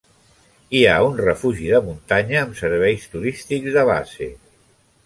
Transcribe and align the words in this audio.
Hi 0.77 0.79
ha 0.91 0.95
un 1.09 1.19
refugi 1.19 1.69
de 1.75 1.83
muntanya 1.91 2.41
amb 2.47 2.59
serveis 2.63 3.07
turístics 3.15 3.79
de 3.79 3.87
base. 3.93 4.35